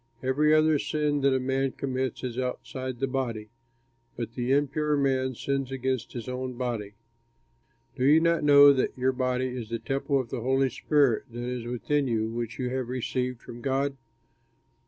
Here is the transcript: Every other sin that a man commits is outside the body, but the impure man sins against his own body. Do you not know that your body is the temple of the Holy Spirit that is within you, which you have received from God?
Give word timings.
Every 0.23 0.51
other 0.51 0.79
sin 0.79 1.21
that 1.21 1.31
a 1.35 1.39
man 1.39 1.73
commits 1.73 2.23
is 2.23 2.39
outside 2.39 2.97
the 2.97 3.05
body, 3.07 3.49
but 4.17 4.33
the 4.33 4.51
impure 4.51 4.97
man 4.97 5.35
sins 5.35 5.71
against 5.71 6.13
his 6.13 6.27
own 6.27 6.53
body. 6.57 6.95
Do 7.95 8.05
you 8.05 8.19
not 8.19 8.43
know 8.43 8.73
that 8.73 8.97
your 8.97 9.11
body 9.13 9.49
is 9.49 9.69
the 9.69 9.77
temple 9.77 10.19
of 10.19 10.29
the 10.31 10.41
Holy 10.41 10.71
Spirit 10.71 11.25
that 11.33 11.43
is 11.43 11.65
within 11.67 12.07
you, 12.07 12.31
which 12.31 12.57
you 12.57 12.71
have 12.71 12.89
received 12.89 13.41
from 13.43 13.61
God? 13.61 13.95